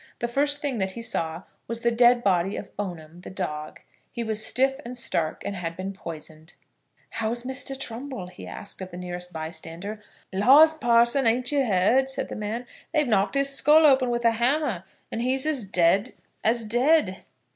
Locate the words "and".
4.83-4.97, 5.45-5.55, 15.11-15.21